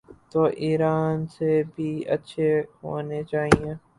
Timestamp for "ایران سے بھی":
0.57-1.89